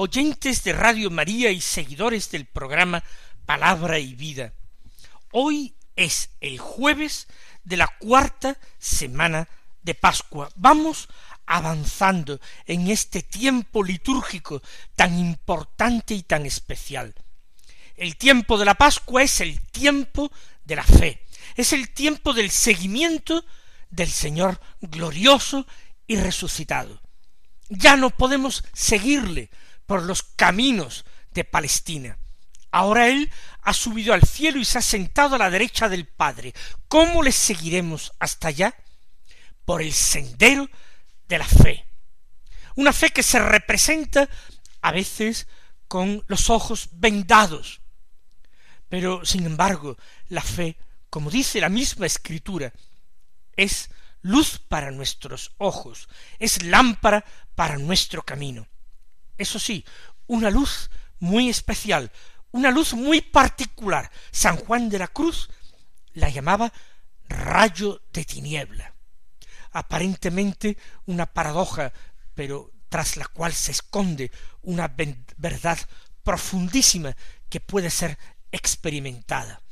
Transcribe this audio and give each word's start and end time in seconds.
oyentes 0.00 0.62
de 0.62 0.72
Radio 0.72 1.10
María 1.10 1.50
y 1.50 1.60
seguidores 1.60 2.30
del 2.30 2.46
programa 2.46 3.02
Palabra 3.46 3.98
y 3.98 4.14
Vida. 4.14 4.52
Hoy 5.32 5.74
es 5.96 6.30
el 6.40 6.60
jueves 6.60 7.26
de 7.64 7.78
la 7.78 7.88
cuarta 7.98 8.56
semana 8.78 9.48
de 9.82 9.96
Pascua. 9.96 10.50
Vamos 10.54 11.08
avanzando 11.46 12.40
en 12.66 12.86
este 12.86 13.24
tiempo 13.24 13.82
litúrgico 13.82 14.62
tan 14.94 15.18
importante 15.18 16.14
y 16.14 16.22
tan 16.22 16.46
especial. 16.46 17.12
El 17.96 18.16
tiempo 18.16 18.56
de 18.56 18.66
la 18.66 18.76
Pascua 18.76 19.24
es 19.24 19.40
el 19.40 19.60
tiempo 19.62 20.30
de 20.64 20.76
la 20.76 20.84
fe, 20.84 21.26
es 21.56 21.72
el 21.72 21.90
tiempo 21.90 22.34
del 22.34 22.52
seguimiento 22.52 23.44
del 23.90 24.10
Señor 24.10 24.60
glorioso 24.80 25.66
y 26.06 26.14
resucitado. 26.14 27.02
Ya 27.68 27.96
no 27.96 28.10
podemos 28.10 28.62
seguirle 28.72 29.50
por 29.88 30.02
los 30.02 30.22
caminos 30.22 31.06
de 31.32 31.44
Palestina. 31.44 32.18
Ahora 32.70 33.08
Él 33.08 33.32
ha 33.62 33.72
subido 33.72 34.12
al 34.12 34.22
cielo 34.22 34.60
y 34.60 34.66
se 34.66 34.76
ha 34.76 34.82
sentado 34.82 35.34
a 35.34 35.38
la 35.38 35.48
derecha 35.48 35.88
del 35.88 36.06
Padre. 36.06 36.52
¿Cómo 36.88 37.22
le 37.22 37.32
seguiremos 37.32 38.12
hasta 38.18 38.48
allá? 38.48 38.76
Por 39.64 39.80
el 39.80 39.94
sendero 39.94 40.68
de 41.26 41.38
la 41.38 41.46
fe. 41.46 41.86
Una 42.76 42.92
fe 42.92 43.08
que 43.08 43.22
se 43.22 43.38
representa 43.38 44.28
a 44.82 44.92
veces 44.92 45.48
con 45.88 46.22
los 46.26 46.50
ojos 46.50 46.90
vendados. 46.92 47.80
Pero, 48.90 49.24
sin 49.24 49.46
embargo, 49.46 49.96
la 50.28 50.42
fe, 50.42 50.76
como 51.08 51.30
dice 51.30 51.62
la 51.62 51.70
misma 51.70 52.04
Escritura, 52.04 52.74
es 53.56 53.88
luz 54.20 54.58
para 54.58 54.90
nuestros 54.90 55.52
ojos, 55.56 56.10
es 56.38 56.62
lámpara 56.62 57.24
para 57.54 57.78
nuestro 57.78 58.22
camino. 58.22 58.68
Eso 59.38 59.58
sí, 59.58 59.84
una 60.26 60.50
luz 60.50 60.90
muy 61.20 61.48
especial, 61.48 62.10
una 62.50 62.70
luz 62.70 62.92
muy 62.92 63.20
particular. 63.20 64.10
San 64.30 64.56
Juan 64.56 64.88
de 64.88 64.98
la 64.98 65.08
Cruz 65.08 65.48
la 66.12 66.28
llamaba 66.28 66.72
rayo 67.28 68.02
de 68.12 68.24
tiniebla. 68.24 68.94
Aparentemente 69.70 70.76
una 71.06 71.26
paradoja, 71.26 71.92
pero 72.34 72.72
tras 72.88 73.16
la 73.16 73.26
cual 73.26 73.52
se 73.52 73.72
esconde 73.72 74.30
una 74.62 74.92
verdad 75.36 75.78
profundísima 76.22 77.16
que 77.48 77.60
puede 77.60 77.90
ser 77.90 78.18
experimentada. 78.50 79.62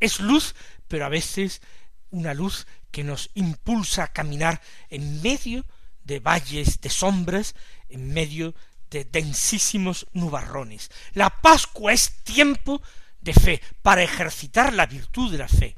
Es 0.00 0.20
luz, 0.20 0.54
pero 0.88 1.04
a 1.04 1.08
veces 1.08 1.60
una 2.10 2.34
luz 2.34 2.66
que 2.90 3.04
nos 3.04 3.30
impulsa 3.34 4.04
a 4.04 4.12
caminar 4.12 4.60
en 4.90 5.22
medio 5.22 5.64
de 6.04 6.20
valles 6.20 6.80
de 6.80 6.90
sombras, 6.90 7.54
en 7.88 8.12
medio 8.12 8.54
de 8.92 9.04
densísimos 9.04 10.06
nubarrones. 10.12 10.90
La 11.14 11.40
Pascua 11.40 11.92
es 11.92 12.22
tiempo 12.22 12.80
de 13.20 13.32
fe, 13.32 13.62
para 13.82 14.02
ejercitar 14.02 14.72
la 14.72 14.86
virtud 14.86 15.32
de 15.32 15.38
la 15.38 15.48
fe. 15.48 15.76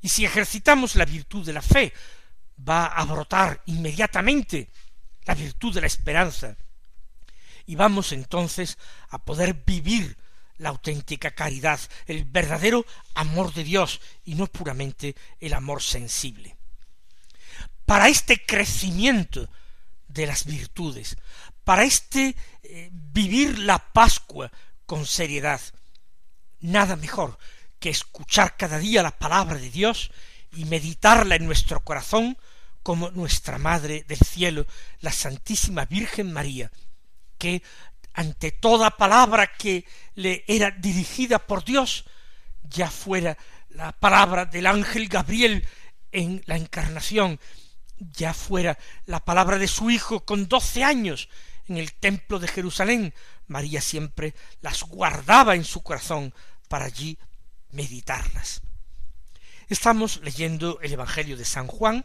Y 0.00 0.08
si 0.08 0.24
ejercitamos 0.24 0.94
la 0.94 1.04
virtud 1.04 1.44
de 1.44 1.52
la 1.52 1.62
fe, 1.62 1.92
va 2.66 2.86
a 2.86 3.04
brotar 3.04 3.62
inmediatamente 3.66 4.70
la 5.24 5.34
virtud 5.34 5.74
de 5.74 5.80
la 5.80 5.86
esperanza. 5.88 6.56
Y 7.66 7.74
vamos 7.74 8.12
entonces 8.12 8.78
a 9.10 9.18
poder 9.18 9.54
vivir 9.66 10.16
la 10.58 10.70
auténtica 10.70 11.32
caridad, 11.32 11.80
el 12.06 12.24
verdadero 12.24 12.84
amor 13.14 13.52
de 13.54 13.64
Dios 13.64 14.00
y 14.24 14.34
no 14.34 14.46
puramente 14.46 15.16
el 15.40 15.54
amor 15.54 15.82
sensible. 15.82 16.56
Para 17.86 18.08
este 18.08 18.44
crecimiento 18.44 19.48
de 20.08 20.26
las 20.26 20.44
virtudes, 20.44 21.16
para 21.68 21.84
este 21.84 22.34
eh, 22.62 22.88
vivir 22.90 23.58
la 23.58 23.78
Pascua 23.78 24.50
con 24.86 25.04
seriedad, 25.04 25.60
nada 26.60 26.96
mejor 26.96 27.38
que 27.78 27.90
escuchar 27.90 28.56
cada 28.56 28.78
día 28.78 29.02
la 29.02 29.10
palabra 29.10 29.58
de 29.58 29.68
Dios 29.68 30.10
y 30.50 30.64
meditarla 30.64 31.34
en 31.34 31.44
nuestro 31.44 31.80
corazón 31.80 32.38
como 32.82 33.10
nuestra 33.10 33.58
Madre 33.58 34.02
del 34.08 34.16
Cielo, 34.16 34.66
la 35.00 35.12
Santísima 35.12 35.84
Virgen 35.84 36.32
María, 36.32 36.72
que 37.36 37.62
ante 38.14 38.50
toda 38.50 38.96
palabra 38.96 39.48
que 39.48 39.84
le 40.14 40.46
era 40.48 40.70
dirigida 40.70 41.38
por 41.38 41.66
Dios, 41.66 42.06
ya 42.62 42.90
fuera 42.90 43.36
la 43.68 43.92
palabra 43.92 44.46
del 44.46 44.68
ángel 44.68 45.06
Gabriel 45.06 45.68
en 46.12 46.42
la 46.46 46.56
encarnación, 46.56 47.38
ya 47.98 48.32
fuera 48.32 48.78
la 49.04 49.22
palabra 49.22 49.58
de 49.58 49.68
su 49.68 49.90
hijo 49.90 50.24
con 50.24 50.48
doce 50.48 50.82
años 50.82 51.28
en 51.68 51.76
el 51.76 51.92
templo 51.92 52.38
de 52.38 52.48
Jerusalén, 52.48 53.14
María 53.46 53.80
siempre 53.80 54.34
las 54.60 54.82
guardaba 54.82 55.54
en 55.54 55.64
su 55.64 55.82
corazón 55.82 56.34
para 56.68 56.86
allí 56.86 57.18
meditarlas. 57.70 58.62
Estamos 59.68 60.20
leyendo 60.22 60.80
el 60.80 60.92
Evangelio 60.92 61.36
de 61.36 61.44
San 61.44 61.66
Juan, 61.66 62.04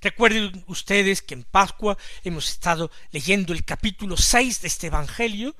Recuerden 0.00 0.64
ustedes 0.68 1.22
que 1.22 1.34
en 1.34 1.42
Pascua 1.42 1.98
hemos 2.22 2.48
estado 2.48 2.90
leyendo 3.10 3.52
el 3.52 3.64
capítulo 3.64 4.16
seis 4.16 4.60
de 4.60 4.68
este 4.68 4.86
Evangelio, 4.86 5.56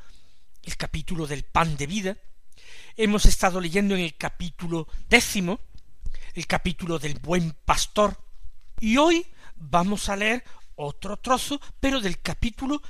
el 0.63 0.77
capítulo 0.77 1.27
del 1.27 1.43
pan 1.43 1.77
de 1.77 1.87
vida. 1.87 2.17
Hemos 2.97 3.27
estado 3.27 3.61
leyendo 3.61 3.97
en 3.97 4.01
el 4.03 4.17
capítulo 4.17 4.87
décimo, 5.09 5.61
el 6.35 6.47
capítulo 6.47 6.99
del 7.01 7.19
buen 7.19 7.53
pastor. 7.65 8.17
Y 8.81 8.97
hoy 8.97 9.27
vamos 9.57 10.09
a 10.09 10.17
leer 10.17 10.45
otro 10.79 11.17
trozo, 11.17 11.61
pero 11.81 12.01
del 12.01 12.21
capítulo 12.21 12.83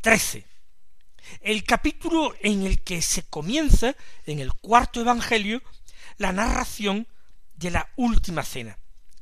trece. 0.00 0.46
El 1.40 1.64
capítulo 1.64 2.34
en 2.40 2.66
el 2.66 2.82
que 2.82 3.02
se 3.02 3.24
comienza, 3.24 3.94
en 4.26 4.40
el 4.40 4.52
cuarto 4.54 5.00
Evangelio, 5.00 5.62
la 6.18 6.32
narración 6.32 7.06
de 7.54 7.70
la 7.70 7.88
última 7.96 8.42
cena. 8.42 8.78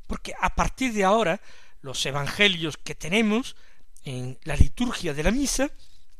Porque 0.07 0.35
a 0.41 0.55
partir 0.55 0.93
de 0.93 1.05
ahora 1.05 1.41
los 1.83 2.05
evangelios 2.07 2.77
que 2.77 2.95
tenemos 2.95 3.57
en 4.05 4.39
la 4.45 4.57
liturgia 4.57 5.15
de 5.15 5.23
la 5.23 5.31
misa 5.31 5.71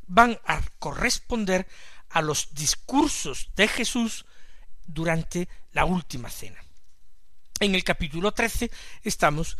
van 0.07 0.39
a 0.45 0.61
corresponder 0.79 1.67
a 2.09 2.21
los 2.21 2.53
discursos 2.53 3.49
de 3.55 3.67
Jesús 3.67 4.25
durante 4.85 5.47
la 5.71 5.85
última 5.85 6.29
cena. 6.29 6.63
En 7.59 7.75
el 7.75 7.83
capítulo 7.83 8.31
trece 8.31 8.71
estamos 9.03 9.57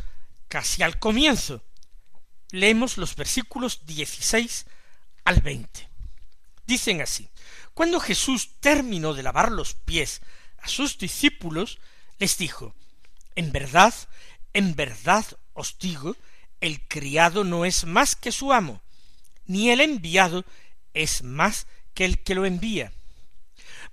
casi 0.48 0.84
al 0.84 1.00
comienzo. 1.00 1.64
Leemos 2.52 2.98
los 2.98 3.16
versículos 3.16 3.86
dieciséis 3.86 4.66
al 5.26 5.42
veinte. 5.42 5.90
Dicen 6.66 7.02
así, 7.02 7.30
cuando 7.74 8.00
Jesús 8.00 8.52
terminó 8.60 9.14
de 9.14 9.24
lavar 9.24 9.52
los 9.52 9.74
pies 9.74 10.22
a 10.60 10.68
sus 10.68 10.98
discípulos, 10.98 11.80
les 12.20 12.38
dijo, 12.38 12.76
en 13.36 13.52
verdad, 13.52 13.94
en 14.54 14.76
verdad 14.76 15.26
os 15.54 15.78
digo, 15.80 16.16
el 16.60 16.88
criado 16.88 17.44
no 17.44 17.66
es 17.66 17.86
más 17.86 18.16
que 18.16 18.32
su 18.32 18.54
amo, 18.54 18.82
ni 19.46 19.72
el 19.72 19.82
enviado 19.82 20.46
es 20.94 21.24
más 21.24 21.68
que 21.94 22.06
el 22.06 22.22
que 22.24 22.36
lo 22.36 22.46
envía. 22.46 22.92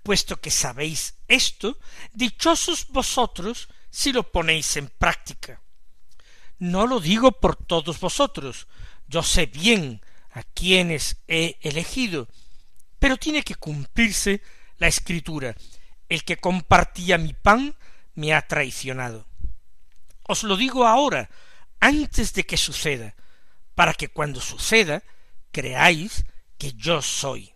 Puesto 0.03 0.41
que 0.41 0.51
sabéis 0.51 1.15
esto, 1.27 1.79
dichosos 2.13 2.89
vosotros 2.89 3.69
si 3.91 4.13
lo 4.13 4.31
ponéis 4.31 4.77
en 4.77 4.89
práctica. 4.89 5.61
No 6.59 6.87
lo 6.87 7.01
digo 7.01 7.33
por 7.33 7.57
todos 7.57 8.01
vosotros, 8.01 8.67
yo 9.07 9.23
sé 9.23 9.47
bien 9.47 10.01
a 10.31 10.43
quienes 10.43 11.17
he 11.29 11.57
elegido, 11.63 12.29
pero 12.99 13.17
tiene 13.17 13.43
que 13.43 13.55
cumplirse 13.55 14.43
la 14.79 14.89
escritura, 14.89 15.57
el 16.09 16.25
que 16.25 16.37
compartía 16.37 17.19
mi 17.19 17.33
pan 17.33 17.77
me 18.15 18.35
ha 18.35 18.47
traicionado. 18.47 19.27
Os 20.25 20.43
lo 20.43 20.57
digo 20.57 20.87
ahora, 20.87 21.31
antes 21.81 22.33
de 22.35 22.45
que 22.45 22.57
suceda, 22.57 23.15
para 23.75 23.95
que 23.95 24.09
cuando 24.09 24.41
suceda 24.41 25.03
creáis 25.53 26.25
que 26.59 26.73
yo 26.73 27.01
soy. 27.01 27.55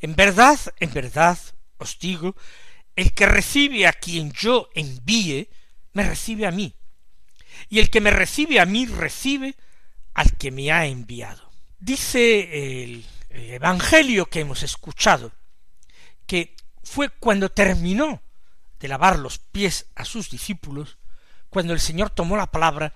En 0.00 0.16
verdad, 0.16 0.58
en 0.80 0.92
verdad 0.92 1.38
os 1.78 1.98
digo, 1.98 2.34
el 2.96 3.14
que 3.14 3.26
recibe 3.26 3.86
a 3.86 3.92
quien 3.92 4.32
yo 4.32 4.68
envíe, 4.74 5.48
me 5.92 6.02
recibe 6.02 6.46
a 6.46 6.50
mí, 6.50 6.74
y 7.68 7.78
el 7.78 7.90
que 7.90 8.00
me 8.00 8.10
recibe 8.10 8.60
a 8.60 8.66
mí 8.66 8.86
recibe 8.86 9.54
al 10.14 10.36
que 10.36 10.50
me 10.50 10.72
ha 10.72 10.86
enviado. 10.86 11.50
Dice 11.78 12.82
el 12.82 13.04
el 13.32 13.50
Evangelio 13.50 14.26
que 14.26 14.40
hemos 14.40 14.62
escuchado, 14.62 15.32
que 16.26 16.54
fue 16.82 17.08
cuando 17.08 17.48
terminó 17.48 18.20
de 18.78 18.88
lavar 18.88 19.18
los 19.18 19.38
pies 19.38 19.86
a 19.94 20.04
sus 20.04 20.30
discípulos, 20.30 20.98
cuando 21.48 21.72
el 21.72 21.80
Señor 21.80 22.10
tomó 22.10 22.36
la 22.36 22.46
palabra 22.46 22.92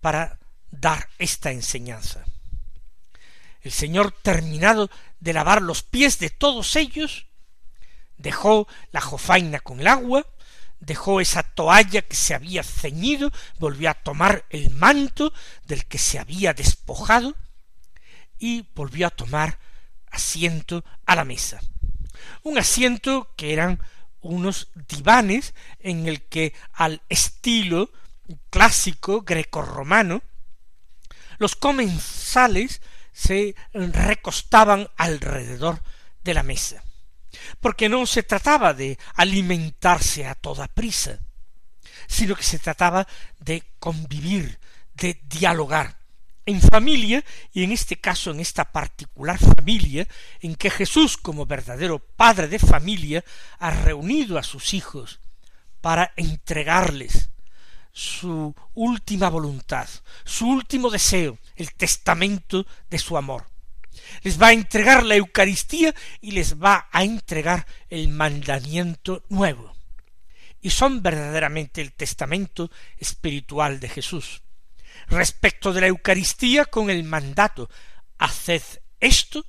para 0.00 0.38
dar 0.70 1.08
esta 1.18 1.50
enseñanza. 1.50 2.24
El 3.62 3.72
Señor, 3.72 4.12
terminado 4.12 4.90
de 5.18 5.32
lavar 5.32 5.62
los 5.62 5.82
pies 5.82 6.18
de 6.18 6.30
todos 6.30 6.76
ellos, 6.76 7.26
dejó 8.16 8.68
la 8.90 9.00
jofaina 9.00 9.60
con 9.60 9.80
el 9.80 9.86
agua, 9.86 10.26
dejó 10.80 11.20
esa 11.20 11.42
toalla 11.42 12.02
que 12.02 12.16
se 12.16 12.34
había 12.34 12.62
ceñido, 12.62 13.30
volvió 13.58 13.90
a 13.90 13.94
tomar 13.94 14.44
el 14.50 14.70
manto 14.70 15.32
del 15.66 15.84
que 15.86 15.98
se 15.98 16.18
había 16.18 16.54
despojado 16.54 17.36
y 18.38 18.66
volvió 18.74 19.06
a 19.06 19.10
tomar 19.10 19.58
asiento 20.10 20.84
a 21.06 21.14
la 21.14 21.24
mesa. 21.24 21.60
Un 22.42 22.58
asiento 22.58 23.32
que 23.36 23.52
eran 23.52 23.80
unos 24.20 24.68
divanes 24.88 25.54
en 25.78 26.08
el 26.08 26.22
que 26.22 26.54
al 26.72 27.02
estilo 27.08 27.90
clásico 28.50 29.22
grecorromano 29.22 30.22
los 31.38 31.56
comensales 31.56 32.80
se 33.12 33.54
recostaban 33.72 34.88
alrededor 34.96 35.82
de 36.22 36.34
la 36.34 36.42
mesa 36.42 36.82
porque 37.60 37.88
no 37.88 38.06
se 38.06 38.22
trataba 38.22 38.74
de 38.74 38.98
alimentarse 39.14 40.26
a 40.26 40.34
toda 40.34 40.68
prisa, 40.68 41.18
sino 42.06 42.34
que 42.34 42.42
se 42.42 42.58
trataba 42.58 43.06
de 43.38 43.62
convivir, 43.78 44.58
de 44.94 45.20
dialogar 45.24 45.98
en 46.46 46.60
familia 46.60 47.24
y 47.52 47.62
en 47.62 47.72
este 47.72 47.96
caso 47.96 48.30
en 48.30 48.40
esta 48.40 48.72
particular 48.72 49.38
familia 49.38 50.06
en 50.40 50.54
que 50.54 50.70
Jesús 50.70 51.16
como 51.16 51.46
verdadero 51.46 51.98
padre 51.98 52.48
de 52.48 52.58
familia 52.58 53.24
ha 53.58 53.70
reunido 53.70 54.38
a 54.38 54.42
sus 54.42 54.74
hijos 54.74 55.20
para 55.80 56.12
entregarles 56.16 57.30
su 57.92 58.54
última 58.74 59.28
voluntad, 59.28 59.88
su 60.24 60.48
último 60.48 60.90
deseo, 60.90 61.38
el 61.56 61.72
testamento 61.74 62.66
de 62.88 62.98
su 62.98 63.16
amor 63.16 63.49
les 64.22 64.40
va 64.40 64.48
a 64.48 64.52
entregar 64.52 65.04
la 65.04 65.16
Eucaristía 65.16 65.94
y 66.20 66.32
les 66.32 66.60
va 66.60 66.88
a 66.90 67.04
entregar 67.04 67.66
el 67.88 68.08
mandamiento 68.08 69.24
nuevo. 69.28 69.74
Y 70.60 70.70
son 70.70 71.02
verdaderamente 71.02 71.80
el 71.80 71.92
testamento 71.92 72.70
espiritual 72.98 73.80
de 73.80 73.88
Jesús. 73.88 74.42
Respecto 75.08 75.72
de 75.72 75.80
la 75.80 75.86
Eucaristía 75.86 76.66
con 76.66 76.90
el 76.90 77.04
mandato, 77.04 77.70
haced 78.18 78.62
esto 79.00 79.46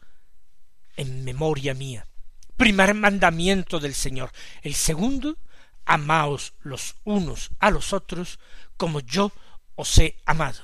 en 0.96 1.24
memoria 1.24 1.74
mía. 1.74 2.08
Primer 2.56 2.94
mandamiento 2.94 3.80
del 3.80 3.94
Señor. 3.94 4.32
El 4.62 4.76
segundo, 4.76 5.38
amaos 5.86 6.54
los 6.62 6.96
unos 7.04 7.52
a 7.60 7.72
los 7.72 7.92
otros 7.92 8.40
como 8.78 9.00
yo 9.00 9.32
os 9.76 9.98
he 9.98 10.16
amado. 10.26 10.62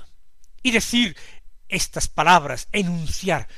Y 0.62 0.70
decir 0.70 1.16
estas 1.68 2.08
palabras, 2.08 2.68
enunciar 2.72 3.48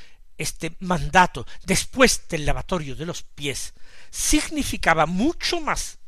este 0.41 0.75
mandato 0.79 1.45
después 1.63 2.27
del 2.29 2.45
lavatorio 2.45 2.95
de 2.95 3.05
los 3.05 3.23
pies 3.23 3.73
significaba 4.09 5.05
mucho 5.05 5.61
más 5.61 5.99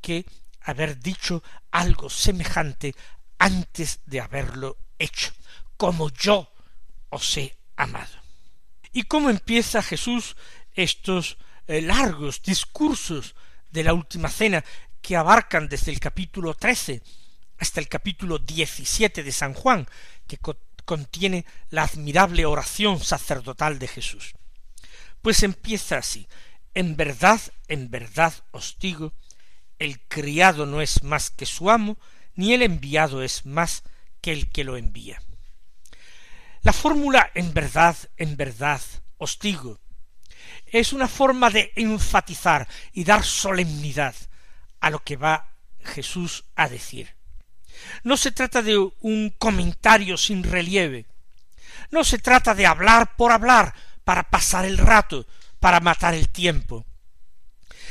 que 0.00 0.26
haber 0.62 0.98
dicho 0.98 1.42
algo 1.70 2.08
semejante 2.10 2.94
antes 3.38 4.00
de 4.06 4.20
haberlo 4.20 4.78
hecho, 4.98 5.32
como 5.76 6.10
yo 6.10 6.52
os 7.08 7.36
he 7.36 7.56
amado. 7.76 8.20
¿Y 8.92 9.04
cómo 9.04 9.30
empieza 9.30 9.82
Jesús 9.82 10.36
estos 10.74 11.38
eh, 11.66 11.82
largos 11.82 12.42
discursos 12.42 13.34
de 13.70 13.84
la 13.84 13.94
última 13.94 14.28
cena 14.28 14.64
que 15.00 15.16
abarcan 15.16 15.68
desde 15.68 15.90
el 15.90 15.98
capítulo 15.98 16.54
trece 16.54 17.02
hasta 17.58 17.80
el 17.80 17.88
capítulo 17.88 18.38
diecisiete 18.38 19.22
de 19.22 19.32
San 19.32 19.54
Juan, 19.54 19.86
que 20.26 20.38
contiene 20.84 21.44
la 21.70 21.84
admirable 21.84 22.46
oración 22.46 23.00
sacerdotal 23.00 23.78
de 23.78 23.88
Jesús. 23.88 24.34
Pues 25.20 25.42
empieza 25.42 25.98
así, 25.98 26.28
en 26.74 26.96
verdad, 26.96 27.40
en 27.68 27.90
verdad 27.90 28.32
os 28.50 28.76
digo, 28.78 29.12
el 29.78 30.00
criado 30.00 30.66
no 30.66 30.80
es 30.80 31.02
más 31.02 31.30
que 31.30 31.46
su 31.46 31.70
amo, 31.70 31.98
ni 32.34 32.54
el 32.54 32.62
enviado 32.62 33.22
es 33.22 33.44
más 33.46 33.82
que 34.20 34.32
el 34.32 34.48
que 34.50 34.64
lo 34.64 34.76
envía. 34.76 35.22
La 36.62 36.72
fórmula 36.72 37.30
en 37.34 37.52
verdad, 37.52 37.96
en 38.16 38.36
verdad 38.36 38.80
os 39.18 39.38
digo, 39.38 39.80
es 40.66 40.92
una 40.92 41.08
forma 41.08 41.50
de 41.50 41.72
enfatizar 41.76 42.68
y 42.92 43.04
dar 43.04 43.24
solemnidad 43.24 44.14
a 44.80 44.90
lo 44.90 45.00
que 45.00 45.16
va 45.16 45.56
Jesús 45.80 46.44
a 46.54 46.68
decir. 46.68 47.14
No 48.02 48.16
se 48.16 48.32
trata 48.32 48.62
de 48.62 48.76
un 48.76 49.30
comentario 49.38 50.16
sin 50.16 50.42
relieve. 50.42 51.06
No 51.90 52.04
se 52.04 52.18
trata 52.18 52.54
de 52.54 52.66
hablar 52.66 53.16
por 53.16 53.32
hablar 53.32 53.74
para 54.04 54.30
pasar 54.30 54.64
el 54.64 54.78
rato, 54.78 55.26
para 55.60 55.80
matar 55.80 56.14
el 56.14 56.28
tiempo. 56.28 56.84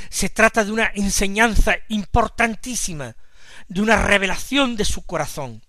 Se 0.09 0.29
trata 0.29 0.63
de 0.63 0.71
una 0.71 0.91
enseñanza 0.95 1.75
importantísima, 1.88 3.15
de 3.67 3.81
una 3.81 3.95
revelación 3.95 4.75
de 4.75 4.85
su 4.85 5.05
corazón. 5.05 5.63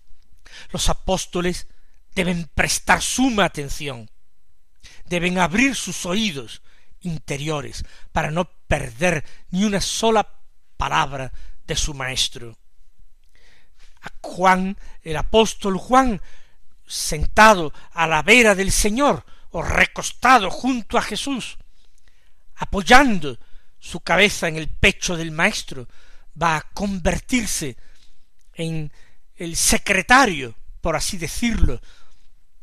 Los 0.71 0.89
apóstoles 0.89 1.67
deben 2.15 2.49
prestar 2.53 3.01
suma 3.01 3.45
atención, 3.45 4.09
deben 5.05 5.39
abrir 5.39 5.75
sus 5.75 6.05
oídos 6.05 6.61
interiores 7.01 7.85
para 8.11 8.31
no 8.31 8.49
perder 8.67 9.23
ni 9.51 9.63
una 9.63 9.81
sola 9.81 10.27
palabra 10.77 11.31
de 11.65 11.75
su 11.75 11.93
maestro. 11.93 12.57
Juan, 14.21 14.77
el 15.01 15.17
apóstol 15.17 15.77
Juan, 15.77 16.21
sentado 16.85 17.73
a 17.91 18.07
la 18.07 18.21
vera 18.21 18.55
del 18.55 18.71
Señor 18.71 19.25
o 19.51 19.61
recostado 19.61 20.49
junto 20.49 20.97
a 20.97 21.01
Jesús, 21.01 21.57
apoyando 22.55 23.37
su 23.79 23.99
cabeza 23.99 24.47
en 24.47 24.57
el 24.57 24.69
pecho 24.69 25.15
del 25.15 25.31
Maestro, 25.31 25.87
va 26.41 26.57
a 26.57 26.61
convertirse 26.73 27.77
en 28.53 28.91
el 29.35 29.55
secretario, 29.55 30.55
por 30.81 30.95
así 30.95 31.17
decirlo, 31.17 31.81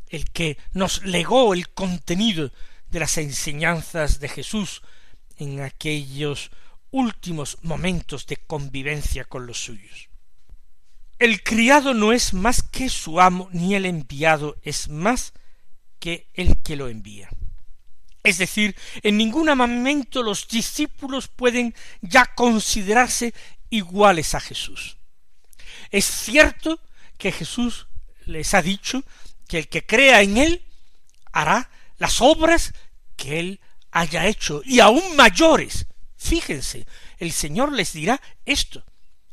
el 0.08 0.30
que 0.30 0.58
nos 0.72 1.04
legó 1.04 1.54
el 1.54 1.70
contenido 1.70 2.50
de 2.88 3.00
las 3.00 3.16
enseñanzas 3.18 4.18
de 4.18 4.28
Jesús 4.28 4.82
en 5.36 5.60
aquellos 5.60 6.50
últimos 6.90 7.58
momentos 7.62 8.26
de 8.26 8.36
convivencia 8.36 9.24
con 9.24 9.46
los 9.46 9.62
suyos. 9.62 10.09
El 11.20 11.42
criado 11.42 11.92
no 11.92 12.14
es 12.14 12.32
más 12.32 12.62
que 12.62 12.88
su 12.88 13.20
amo, 13.20 13.50
ni 13.52 13.74
el 13.74 13.84
enviado 13.84 14.56
es 14.62 14.88
más 14.88 15.34
que 15.98 16.30
el 16.32 16.62
que 16.62 16.76
lo 16.76 16.88
envía. 16.88 17.28
Es 18.22 18.38
decir, 18.38 18.74
en 19.02 19.18
ningún 19.18 19.54
momento 19.54 20.22
los 20.22 20.48
discípulos 20.48 21.28
pueden 21.28 21.74
ya 22.00 22.24
considerarse 22.34 23.34
iguales 23.68 24.34
a 24.34 24.40
Jesús. 24.40 24.96
Es 25.90 26.06
cierto 26.06 26.80
que 27.18 27.32
Jesús 27.32 27.86
les 28.24 28.54
ha 28.54 28.62
dicho 28.62 29.04
que 29.46 29.58
el 29.58 29.68
que 29.68 29.84
crea 29.84 30.22
en 30.22 30.38
él 30.38 30.62
hará 31.32 31.70
las 31.98 32.22
obras 32.22 32.72
que 33.16 33.40
él 33.40 33.60
haya 33.90 34.26
hecho 34.26 34.62
y 34.64 34.80
aún 34.80 35.16
mayores. 35.16 35.86
Fíjense, 36.16 36.86
el 37.18 37.32
Señor 37.32 37.72
les 37.72 37.92
dirá 37.92 38.22
esto, 38.46 38.82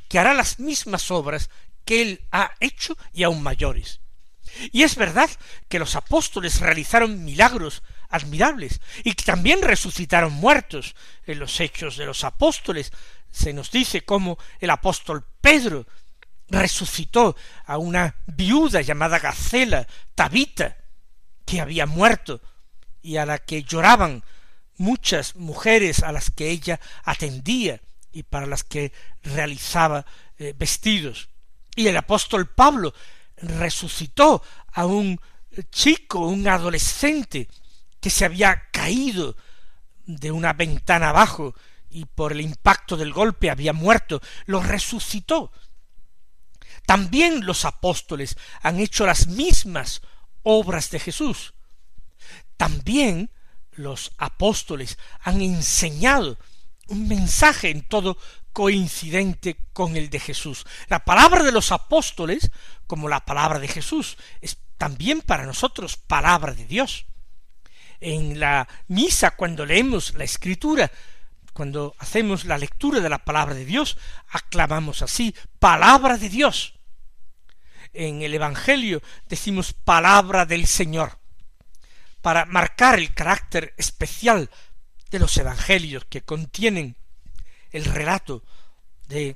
que 0.09 0.19
hará 0.19 0.33
las 0.33 0.59
mismas 0.59 1.11
obras 1.11 1.49
que 1.87 2.01
él 2.01 2.21
ha 2.31 2.51
hecho 2.59 2.97
y 3.13 3.23
aún 3.23 3.41
mayores. 3.41 4.01
Y 4.71 4.83
es 4.83 4.95
verdad 4.95 5.29
que 5.69 5.79
los 5.79 5.95
apóstoles 5.95 6.59
realizaron 6.59 7.23
milagros 7.23 7.81
admirables 8.09 8.81
y 9.03 9.13
que 9.13 9.23
también 9.23 9.61
resucitaron 9.61 10.33
muertos. 10.33 10.95
En 11.25 11.39
los 11.39 11.59
hechos 11.59 11.95
de 11.97 12.05
los 12.05 12.23
apóstoles 12.25 12.91
se 13.31 13.53
nos 13.53 13.71
dice 13.71 14.01
cómo 14.01 14.37
el 14.59 14.69
apóstol 14.69 15.25
Pedro 15.41 15.87
resucitó 16.49 17.35
a 17.65 17.77
una 17.77 18.15
viuda 18.25 18.81
llamada 18.81 19.19
Gacela, 19.19 19.87
Tabita, 20.13 20.77
que 21.45 21.61
había 21.61 21.85
muerto 21.85 22.41
y 23.01 23.15
a 23.17 23.25
la 23.25 23.39
que 23.39 23.63
lloraban 23.63 24.23
muchas 24.75 25.35
mujeres 25.35 26.03
a 26.03 26.11
las 26.11 26.31
que 26.31 26.49
ella 26.49 26.79
atendía 27.03 27.79
y 28.11 28.23
para 28.23 28.45
las 28.45 28.63
que 28.63 28.91
realizaba 29.23 30.05
eh, 30.37 30.53
vestidos. 30.57 31.29
Y 31.77 31.87
el 31.87 31.95
apóstol 31.95 32.49
Pablo 32.49 32.91
resucitó 33.37 34.41
a 34.73 34.87
un 34.87 35.21
chico, 35.71 36.21
un 36.21 36.47
adolescente, 36.47 37.47
que 38.01 38.09
se 38.09 38.25
había 38.25 38.63
caído 38.71 39.37
de 40.03 40.31
una 40.31 40.53
ventana 40.53 41.09
abajo 41.09 41.53
y 41.91 42.05
por 42.05 42.31
el 42.31 42.41
impacto 42.41 42.97
del 42.97 43.13
golpe 43.13 43.51
había 43.51 43.73
muerto, 43.73 44.19
lo 44.47 44.63
resucitó. 44.63 45.51
También 46.87 47.45
los 47.45 47.63
apóstoles 47.63 48.37
han 48.63 48.79
hecho 48.79 49.05
las 49.05 49.27
mismas 49.27 50.01
obras 50.41 50.89
de 50.89 50.99
Jesús. 50.99 51.53
También 52.57 53.29
los 53.73 54.13
apóstoles 54.17 54.97
han 55.21 55.41
enseñado 55.41 56.39
un 56.87 57.07
mensaje 57.07 57.69
en 57.69 57.83
todo 57.87 58.17
coincidente 58.57 59.55
con 59.71 59.95
el 59.95 60.09
de 60.09 60.19
Jesús. 60.19 60.65
La 60.87 61.05
palabra 61.05 61.43
de 61.43 61.51
los 61.51 61.71
apóstoles, 61.71 62.49
como 62.87 63.07
la 63.07 63.23
palabra 63.23 63.59
de 63.59 63.67
Jesús, 63.67 64.17
es 64.41 64.57
también 64.79 65.21
para 65.21 65.45
nosotros 65.45 65.95
palabra 65.95 66.55
de 66.55 66.65
Dios. 66.65 67.05
En 67.99 68.39
la 68.39 68.67
misa, 68.87 69.35
cuando 69.35 69.63
leemos 69.63 70.15
la 70.15 70.23
escritura, 70.23 70.91
cuando 71.53 71.95
hacemos 71.99 72.45
la 72.45 72.57
lectura 72.57 72.99
de 72.99 73.09
la 73.09 73.23
palabra 73.23 73.53
de 73.53 73.63
Dios, 73.63 73.95
aclamamos 74.29 75.03
así, 75.03 75.35
palabra 75.59 76.17
de 76.17 76.29
Dios. 76.29 76.73
En 77.93 78.23
el 78.23 78.33
Evangelio 78.33 79.03
decimos 79.27 79.73
palabra 79.73 80.47
del 80.47 80.65
Señor, 80.65 81.19
para 82.23 82.45
marcar 82.45 82.97
el 82.97 83.13
carácter 83.13 83.75
especial 83.77 84.49
de 85.11 85.19
los 85.19 85.37
Evangelios 85.37 86.05
que 86.05 86.23
contienen 86.23 86.97
el 87.71 87.85
relato 87.85 88.43
de 89.07 89.35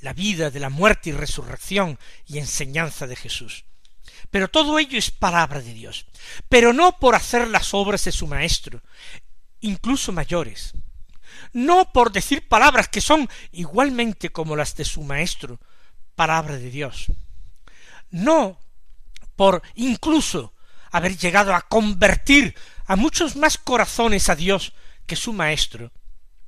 la 0.00 0.12
vida, 0.12 0.50
de 0.50 0.60
la 0.60 0.70
muerte 0.70 1.10
y 1.10 1.12
resurrección 1.12 1.98
y 2.26 2.38
enseñanza 2.38 3.06
de 3.06 3.16
Jesús. 3.16 3.64
Pero 4.30 4.48
todo 4.48 4.78
ello 4.78 4.98
es 4.98 5.10
palabra 5.10 5.60
de 5.60 5.72
Dios, 5.72 6.06
pero 6.48 6.72
no 6.72 6.98
por 6.98 7.14
hacer 7.14 7.48
las 7.48 7.74
obras 7.74 8.04
de 8.04 8.12
su 8.12 8.26
Maestro, 8.26 8.82
incluso 9.60 10.12
mayores, 10.12 10.72
no 11.52 11.92
por 11.92 12.12
decir 12.12 12.48
palabras 12.48 12.88
que 12.88 13.00
son 13.00 13.28
igualmente 13.52 14.30
como 14.30 14.56
las 14.56 14.74
de 14.74 14.84
su 14.84 15.02
Maestro, 15.02 15.60
palabra 16.14 16.56
de 16.56 16.70
Dios, 16.70 17.06
no 18.10 18.58
por 19.36 19.62
incluso 19.74 20.54
haber 20.90 21.16
llegado 21.16 21.54
a 21.54 21.62
convertir 21.62 22.54
a 22.86 22.96
muchos 22.96 23.36
más 23.36 23.58
corazones 23.58 24.28
a 24.28 24.36
Dios 24.36 24.72
que 25.06 25.16
su 25.16 25.32
Maestro. 25.32 25.90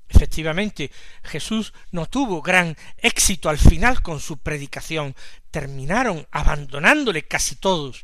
Efectivamente, 0.08 0.90
Jesús 1.22 1.72
no 1.90 2.06
tuvo 2.06 2.42
gran 2.42 2.76
éxito 2.98 3.48
al 3.48 3.58
final 3.58 4.02
con 4.02 4.20
su 4.20 4.38
predicación. 4.38 5.14
Terminaron 5.50 6.26
abandonándole 6.30 7.22
casi 7.22 7.56
todos. 7.56 8.02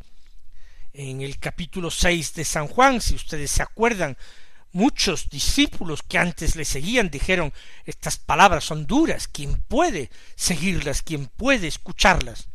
En 0.93 1.21
el 1.21 1.39
capítulo 1.39 1.91
seis 1.91 2.35
de 2.35 2.45
San 2.45 2.67
Juan, 2.67 3.01
si 3.01 3.15
ustedes 3.15 3.51
se 3.51 3.63
acuerdan, 3.63 4.17
Muchos 4.73 5.29
discípulos 5.29 6.05
que 6.05 6.17
antes 6.17 6.55
le 6.55 6.65
seguían 6.65 7.11
dijeron 7.11 7.53
estas 7.87 8.19
palabras 8.19 8.63
son 8.63 8.87
duras, 8.87 9.27
¿quién 9.27 9.57
puede 9.63 10.11
seguirlas? 10.37 11.03
¿quién 11.03 11.27
puede 11.27 11.67
escucharlas? 11.67 12.49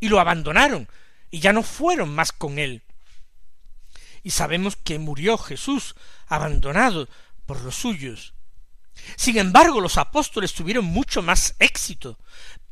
Y 0.00 0.08
lo 0.08 0.18
abandonaron, 0.18 0.88
y 1.30 1.38
ya 1.38 1.52
no 1.52 1.62
fueron 1.62 2.08
más 2.12 2.32
con 2.32 2.58
él. 2.58 2.82
Y 4.24 4.30
sabemos 4.30 4.74
que 4.74 4.98
murió 4.98 5.38
Jesús 5.38 5.94
abandonado 6.26 7.08
por 7.46 7.60
los 7.60 7.76
suyos. 7.76 8.34
Sin 9.16 9.38
embargo, 9.38 9.80
los 9.80 9.98
apóstoles 9.98 10.52
tuvieron 10.52 10.84
mucho 10.84 11.22
más 11.22 11.54
éxito. 11.58 12.18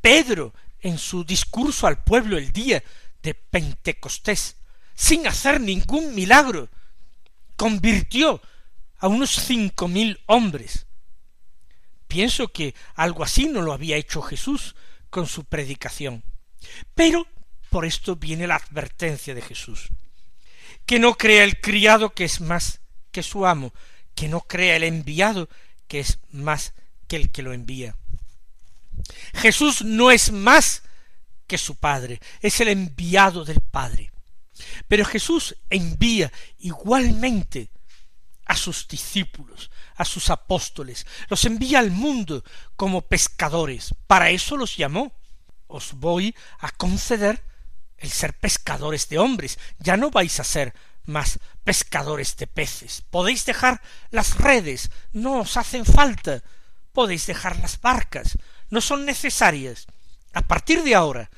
Pedro, 0.01 0.55
en 0.81 0.99
su 0.99 1.25
discurso 1.25 1.87
al 1.87 2.03
pueblo 2.03 2.39
el 2.39 2.53
día 2.53 2.83
de 3.23 3.35
Pentecostés, 3.35 4.57
sin 4.95 5.27
hacer 5.27 5.61
ningún 5.61 6.15
milagro, 6.15 6.69
convirtió 7.57 8.41
a 8.99 9.09
unos 9.09 9.31
cinco 9.31 9.89
mil 9.89 10.21
hombres. 10.27 10.87
Pienso 12.07 12.49
que 12.49 12.75
algo 12.95 13.23
así 13.23 13.47
no 13.47 13.63
lo 13.63 13.73
había 13.73 13.97
hecho 13.97 14.23
Jesús 14.23 14.75
con 15.11 15.27
su 15.27 15.45
predicación. 15.45 16.25
Pero 16.95 17.27
por 17.71 17.85
esto 17.85 18.17
viene 18.17 18.47
la 18.47 18.57
advertencia 18.57 19.35
de 19.35 19.43
Jesús. 19.43 19.89
Que 20.87 20.99
no 20.99 21.15
crea 21.15 21.45
el 21.45 21.61
criado 21.61 22.15
que 22.15 22.25
es 22.25 22.41
más 22.41 22.81
que 23.11 23.23
su 23.23 23.47
amo, 23.47 23.75
que 24.15 24.29
no 24.29 24.41
crea 24.41 24.77
el 24.77 24.85
enviado 24.85 25.49
que 25.89 26.01
es 26.01 26.19
más 26.31 26.75
que 27.09 27.17
el 27.17 27.31
que 27.31 27.43
lo 27.43 27.53
envía. 27.53 27.97
Jesús 29.35 29.83
no 29.83 30.11
es 30.11 30.31
más 30.31 30.83
que 31.47 31.59
su 31.59 31.77
Padre, 31.77 32.21
es 32.41 32.61
el 32.61 32.69
enviado 32.69 33.45
del 33.45 33.61
Padre. 33.61 34.13
Pero 34.87 35.05
Jesús 35.05 35.57
envía 35.71 36.33
igualmente 36.59 37.71
a 38.45 38.57
sus 38.57 38.89
discípulos, 38.89 39.71
a 39.97 40.05
sus 40.05 40.31
apóstoles, 40.31 41.07
los 41.29 41.45
envía 41.45 41.79
al 41.79 41.91
mundo 41.91 42.45
como 42.77 43.03
pescadores. 43.03 43.95
Para 44.07 44.31
eso 44.31 44.57
los 44.57 44.77
llamó. 44.77 45.13
Os 45.67 45.93
voy 45.95 46.35
a 46.61 46.71
conceder 46.71 47.45
el 47.99 48.11
ser 48.11 48.33
pescadores 48.39 49.09
de 49.09 49.19
hombres. 49.19 49.59
Ya 49.79 49.97
no 49.97 50.11
vais 50.11 50.41
a 50.41 50.45
ser 50.45 50.75
más 51.09 51.41
pescadores 51.65 52.37
de 52.37 52.47
peces. 52.47 53.03
Podéis 53.11 53.45
dejar 53.47 53.81
las 54.11 54.37
redes, 54.37 54.91
no 55.13 55.41
os 55.41 55.57
hacen 55.57 55.85
falta. 55.85 56.43
Podéis 56.93 57.27
dejar 57.27 57.59
las 57.59 57.81
barcas, 57.81 58.39
no 58.71 58.81
son 58.81 59.05
necesarias. 59.05 59.87
A 60.33 60.43
partir 60.43 60.83
de 60.83 60.95
ahora 60.95 61.31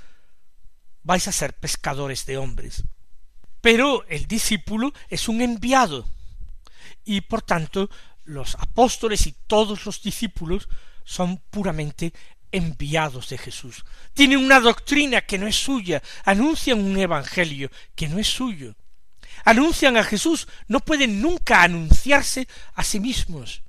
vais 1.02 1.26
a 1.28 1.32
ser 1.32 1.54
pescadores 1.54 2.26
de 2.26 2.36
hombres. 2.36 2.84
Pero 3.60 4.04
el 4.08 4.26
discípulo 4.26 4.92
es 5.08 5.28
un 5.28 5.42
enviado, 5.42 6.08
y 7.04 7.20
por 7.22 7.42
tanto 7.42 7.90
los 8.24 8.54
apóstoles 8.56 9.26
y 9.26 9.32
todos 9.46 9.84
los 9.86 10.02
discípulos 10.02 10.68
son 11.04 11.38
puramente 11.50 12.12
enviados 12.52 13.28
de 13.28 13.38
Jesús. 13.38 13.84
Tienen 14.14 14.38
una 14.38 14.60
doctrina 14.60 15.22
que 15.22 15.38
no 15.38 15.46
es 15.46 15.56
suya, 15.56 16.02
anuncian 16.24 16.80
un 16.80 16.98
evangelio 16.98 17.70
que 17.94 18.08
no 18.08 18.18
es 18.18 18.28
suyo. 18.28 18.74
Anuncian 19.44 19.96
a 19.96 20.04
Jesús, 20.04 20.48
no 20.68 20.80
pueden 20.80 21.20
nunca 21.20 21.62
anunciarse 21.62 22.48
a 22.74 22.84
sí 22.84 23.00
mismos. 23.00 23.62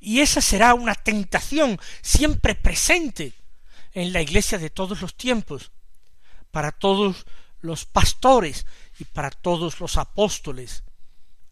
Y 0.00 0.20
esa 0.20 0.40
será 0.40 0.74
una 0.74 0.94
tentación 0.94 1.78
siempre 2.02 2.54
presente 2.54 3.32
en 3.92 4.12
la 4.12 4.22
iglesia 4.22 4.58
de 4.58 4.70
todos 4.70 5.00
los 5.00 5.16
tiempos, 5.16 5.72
para 6.50 6.72
todos 6.72 7.26
los 7.60 7.84
pastores 7.84 8.66
y 8.98 9.04
para 9.04 9.30
todos 9.30 9.80
los 9.80 9.96
apóstoles, 9.96 10.84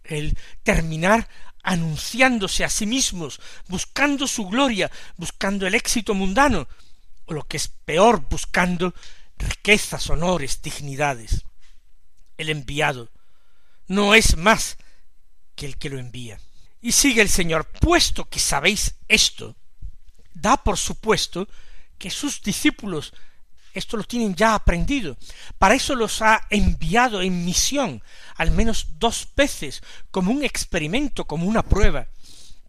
el 0.04 0.36
terminar 0.62 1.28
anunciándose 1.62 2.64
a 2.64 2.70
sí 2.70 2.86
mismos, 2.86 3.40
buscando 3.66 4.28
su 4.28 4.46
gloria, 4.46 4.90
buscando 5.16 5.66
el 5.66 5.74
éxito 5.74 6.14
mundano, 6.14 6.68
o 7.24 7.34
lo 7.34 7.42
que 7.42 7.56
es 7.56 7.68
peor, 7.68 8.24
buscando 8.28 8.94
riquezas, 9.36 10.08
honores, 10.08 10.62
dignidades. 10.62 11.44
El 12.36 12.50
enviado 12.50 13.10
no 13.88 14.14
es 14.14 14.36
más 14.36 14.76
que 15.54 15.66
el 15.66 15.76
que 15.76 15.90
lo 15.90 15.98
envía. 15.98 16.40
Y 16.80 16.92
sigue 16.92 17.22
el 17.22 17.28
Señor, 17.28 17.66
puesto 17.66 18.28
que 18.28 18.38
sabéis 18.38 18.94
esto, 19.08 19.56
da 20.34 20.56
por 20.56 20.76
supuesto 20.76 21.48
que 21.98 22.10
sus 22.10 22.42
discípulos 22.42 23.12
esto 23.76 23.98
lo 23.98 24.04
tienen 24.04 24.34
ya 24.34 24.54
aprendido. 24.54 25.18
Para 25.58 25.74
eso 25.74 25.94
los 25.94 26.22
ha 26.22 26.46
enviado 26.48 27.20
en 27.20 27.44
misión 27.44 28.02
al 28.36 28.50
menos 28.50 28.98
dos 28.98 29.28
veces, 29.36 29.82
como 30.10 30.30
un 30.30 30.44
experimento, 30.44 31.26
como 31.26 31.46
una 31.46 31.62
prueba. 31.62 32.08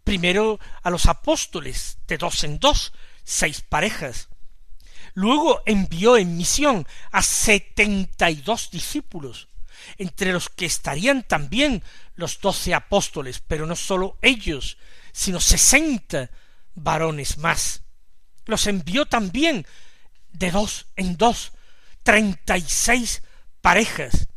Primero 0.04 0.60
a 0.82 0.90
los 0.90 1.06
apóstoles, 1.06 1.98
de 2.06 2.18
dos 2.18 2.44
en 2.44 2.58
dos, 2.58 2.92
seis 3.24 3.62
parejas. 3.62 4.28
Luego 5.14 5.62
envió 5.66 6.16
en 6.16 6.36
misión 6.36 6.86
a 7.10 7.22
setenta 7.22 8.30
y 8.30 8.36
dos 8.36 8.70
discípulos, 8.70 9.47
entre 9.96 10.32
los 10.32 10.48
que 10.48 10.66
estarían 10.66 11.22
también 11.22 11.82
los 12.14 12.40
doce 12.40 12.74
apóstoles, 12.74 13.40
pero 13.46 13.66
no 13.66 13.76
sólo 13.76 14.18
ellos, 14.22 14.76
sino 15.12 15.40
sesenta 15.40 16.30
varones 16.74 17.38
más. 17.38 17.82
Los 18.44 18.66
envió 18.66 19.06
también 19.06 19.66
de 20.32 20.50
dos 20.50 20.86
en 20.96 21.16
dos, 21.16 21.52
treinta 22.02 22.56
y 22.56 22.62
seis 22.62 23.22
parejas. 23.60 24.28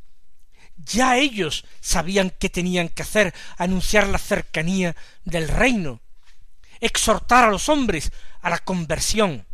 Ya 0.78 1.18
ellos 1.18 1.66
sabían 1.80 2.34
qué 2.40 2.50
tenían 2.50 2.90
que 2.90 3.04
hacer, 3.04 3.34
anunciar 3.58 4.08
la 4.08 4.18
cercanía 4.18 4.96
del 5.24 5.48
reino, 5.48 6.02
exhortar 6.80 7.44
a 7.46 7.52
los 7.52 7.70
hombres 7.70 8.12
a 8.42 8.50
la 8.50 8.58
conversión 8.58 9.46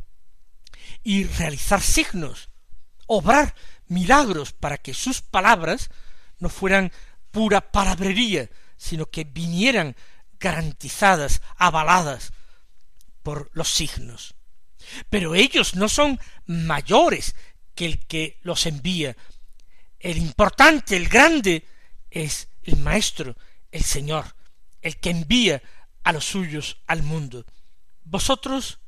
y 1.03 1.25
realizar 1.25 1.81
signos, 1.81 2.49
obrar 3.05 3.53
milagros 3.87 4.53
para 4.53 4.77
que 4.77 4.93
sus 4.93 5.21
palabras 5.21 5.89
no 6.39 6.49
fueran 6.49 6.91
pura 7.31 7.71
palabrería, 7.71 8.49
sino 8.77 9.07
que 9.07 9.23
vinieran 9.23 9.95
garantizadas, 10.39 11.41
avaladas 11.57 12.33
por 13.23 13.49
los 13.53 13.69
signos. 13.69 14.35
Pero 15.09 15.35
ellos 15.35 15.75
no 15.75 15.89
son 15.89 16.19
mayores 16.45 17.35
que 17.75 17.85
el 17.85 18.05
que 18.05 18.39
los 18.41 18.65
envía. 18.65 19.15
El 19.99 20.17
importante, 20.17 20.95
el 20.95 21.09
grande, 21.09 21.67
es 22.09 22.47
el 22.63 22.77
Maestro, 22.77 23.35
el 23.71 23.83
Señor, 23.83 24.35
el 24.81 24.97
que 24.97 25.09
envía 25.09 25.61
a 26.03 26.13
los 26.13 26.25
suyos 26.25 26.77
al 26.87 27.03
mundo. 27.03 27.45
Vosotros 28.03 28.79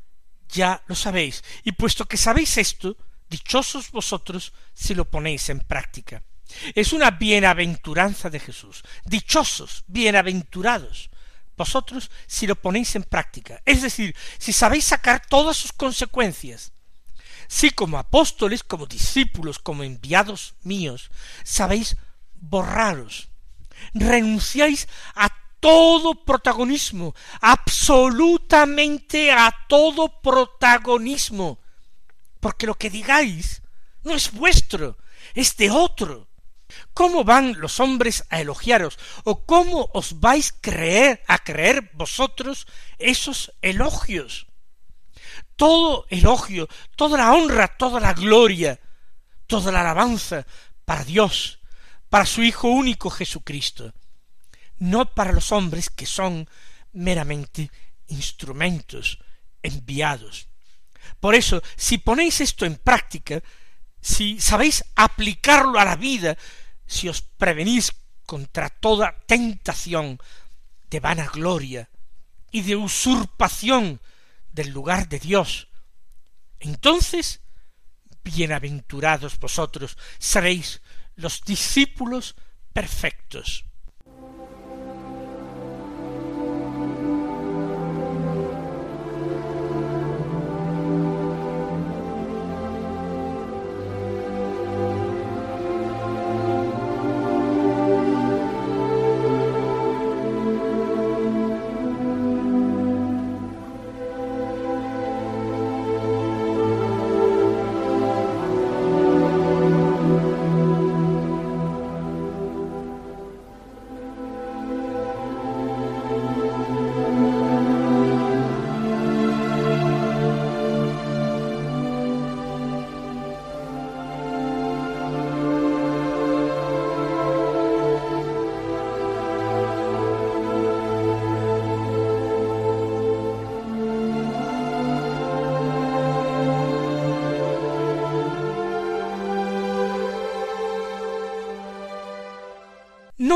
ya 0.48 0.84
lo 0.88 0.96
sabéis, 0.96 1.44
y 1.64 1.74
puesto 1.74 2.06
que 2.06 2.18
sabéis 2.18 2.58
esto, 2.58 2.98
dichosos 3.30 3.92
vosotros 3.92 4.54
si 4.74 4.96
lo 4.96 5.06
ponéis 5.06 5.50
en 5.50 5.60
práctica. 5.60 6.24
Es 6.74 6.94
una 6.94 7.12
bienaventuranza 7.12 8.30
de 8.30 8.40
Jesús. 8.40 8.84
Dichosos, 9.06 9.84
bienaventurados, 9.88 11.10
vosotros 11.56 12.10
si 12.26 12.48
lo 12.48 12.56
ponéis 12.56 12.96
en 12.96 13.04
práctica. 13.04 13.62
Es 13.66 13.82
decir, 13.82 14.16
si 14.38 14.52
sabéis 14.54 14.86
sacar 14.86 15.26
todas 15.28 15.58
sus 15.58 15.72
consecuencias. 15.72 16.72
Si 17.48 17.72
como 17.72 17.98
apóstoles, 17.98 18.64
como 18.64 18.86
discípulos, 18.86 19.60
como 19.60 19.84
enviados 19.84 20.56
míos, 20.64 21.10
sabéis 21.44 21.98
borraros, 22.36 23.30
renunciáis 23.94 24.88
a 25.16 25.30
todo 25.60 26.24
protagonismo, 26.26 27.16
absolutamente 27.42 29.32
a 29.32 29.54
todo 29.68 30.22
protagonismo, 30.22 31.60
porque 32.40 32.68
lo 32.68 32.76
que 32.76 32.90
digáis 32.90 33.62
no 34.04 34.14
es 34.14 34.32
vuestro, 34.32 34.98
es 35.34 35.56
de 35.58 35.70
otro. 35.70 36.28
¿Cómo 36.94 37.24
van 37.24 37.60
los 37.60 37.80
hombres 37.80 38.24
a 38.30 38.42
elogiaros? 38.42 39.00
¿O 39.24 39.46
cómo 39.46 39.90
os 39.94 40.20
vais 40.20 40.54
creer, 40.62 41.24
a 41.28 41.40
creer 41.40 41.92
vosotros 41.94 42.68
esos 42.98 43.52
elogios? 43.62 44.48
Todo 45.56 46.06
elogio, 46.10 46.68
toda 46.96 47.18
la 47.18 47.34
honra, 47.34 47.68
toda 47.68 48.00
la 48.00 48.14
gloria, 48.14 48.80
toda 49.48 49.72
la 49.72 49.82
alabanza 49.82 50.46
para 50.86 51.04
Dios, 51.04 51.60
para 52.10 52.26
su 52.26 52.44
Hijo 52.44 52.70
único 52.70 53.10
Jesucristo, 53.10 53.94
no 54.78 55.14
para 55.14 55.32
los 55.32 55.52
hombres 55.52 55.90
que 55.90 56.06
son 56.06 56.48
meramente 56.94 57.72
instrumentos 58.08 59.20
enviados. 59.62 60.49
Por 61.20 61.36
eso, 61.36 61.62
si 61.76 61.98
ponéis 61.98 62.42
esto 62.42 62.66
en 62.66 62.76
práctica, 62.76 63.42
si 64.02 64.40
sabéis 64.40 64.86
aplicarlo 64.96 65.80
a 65.80 65.86
la 65.86 65.96
vida, 65.96 66.38
si 66.86 67.10
os 67.10 67.22
prevenís 67.22 67.92
contra 68.26 68.70
toda 68.70 69.16
tentación 69.26 70.20
de 70.90 71.00
vanagloria 71.00 71.90
y 72.52 72.62
de 72.62 72.76
usurpación 72.76 74.02
del 74.52 74.70
lugar 74.70 75.08
de 75.10 75.20
Dios, 75.20 75.68
entonces 76.60 77.42
bienaventurados 78.24 79.40
vosotros 79.40 79.98
seréis 80.18 80.82
los 81.16 81.42
discípulos 81.42 82.36
perfectos. 82.74 83.66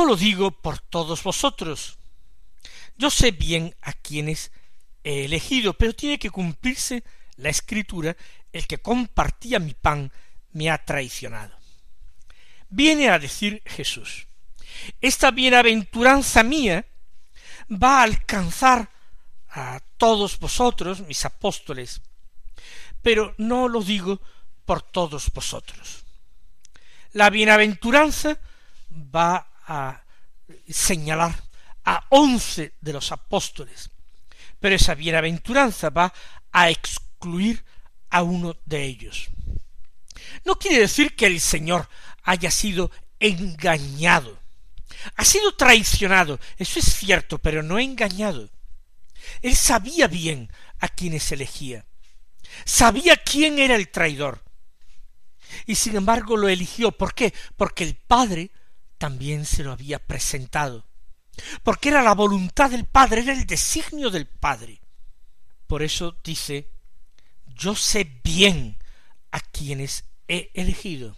Lo 0.06 0.16
digo 0.18 0.52
por 0.52 0.80
todos 0.80 1.24
vosotros. 1.24 1.98
Yo 2.98 3.10
sé 3.10 3.32
bien 3.32 3.76
a 3.82 3.94
quienes 3.94 4.52
he 5.04 5.26
elegido, 5.26 5.74
pero 5.74 5.94
tiene 5.94 6.20
que 6.20 6.30
cumplirse 6.30 7.04
la 7.38 7.50
escritura, 7.50 8.16
el 8.52 8.68
que 8.68 8.80
compartía 8.80 9.60
mi 9.60 9.74
pan 9.74 10.12
me 10.52 10.70
ha 10.70 10.84
traicionado. 10.84 11.58
Viene 12.70 13.10
a 13.10 13.18
decir 13.18 13.62
Jesús, 13.66 14.28
esta 15.00 15.32
bienaventuranza 15.32 16.44
mía 16.44 16.86
va 17.72 18.00
a 18.00 18.04
alcanzar 18.04 18.89
a 19.50 19.82
todos 19.98 20.38
vosotros, 20.38 21.00
mis 21.02 21.24
apóstoles, 21.26 22.02
pero 23.02 23.36
no 23.38 23.68
lo 23.68 23.82
digo 23.82 24.20
por 24.66 24.82
todos 24.82 25.32
vosotros. 25.32 26.04
La 27.13 27.30
bienaventuranza 27.30 28.38
va 28.92 29.53
a 29.67 30.04
señalar 30.67 31.36
a 31.86 32.06
once 32.10 32.73
de 32.80 32.93
los 32.93 33.12
apóstoles, 33.12 33.89
pero 34.60 34.76
esa 34.76 34.95
bienaventuranza 34.95 35.89
va 35.89 36.13
a 36.52 36.69
excluir 36.69 37.63
a 38.10 38.23
uno 38.23 38.56
de 38.65 38.84
ellos. 38.84 39.30
No 40.45 40.56
quiere 40.56 40.80
decir 40.80 41.15
que 41.15 41.26
el 41.26 41.39
Señor 41.39 41.89
haya 42.23 42.52
sido 42.52 42.91
engañado. 43.19 44.39
Ha 45.15 45.26
sido 45.26 45.56
traicionado, 45.56 46.39
eso 46.58 46.80
es 46.80 46.86
cierto, 46.86 47.39
pero 47.39 47.63
no 47.63 47.80
engañado. 47.80 48.49
Él 49.41 49.56
sabía 49.56 50.08
bien 50.08 50.52
a 50.80 50.88
quienes 50.88 51.32
elegía. 51.32 51.86
Sabía 52.65 53.17
quién 53.17 53.60
era 53.60 53.76
el 53.76 53.89
traidor. 53.89 54.43
Y 55.65 55.76
sin 55.76 55.95
embargo 55.95 56.38
lo 56.38 56.47
eligió. 56.49 56.91
¿Por 56.91 57.13
qué? 57.13 57.34
Porque 57.58 57.84
el 57.84 57.95
Padre 57.95 58.52
también 59.04 59.46
se 59.46 59.66
lo 59.66 59.74
había 59.74 60.00
presentado, 60.00 60.88
porque 61.62 61.89
era 61.89 62.02
la 62.02 62.13
voluntad 62.13 62.70
del 62.70 62.86
Padre, 62.86 63.20
era 63.20 63.34
el 63.34 63.46
designio 63.46 64.10
del 64.10 64.28
Padre. 64.28 64.80
Por 65.68 65.84
eso 65.84 66.18
dice, 66.24 66.70
yo 67.48 67.76
sé 67.76 68.22
bien 68.24 68.78
a 69.30 69.42
quienes 69.42 70.06
he 70.30 70.52
elegido, 70.54 71.18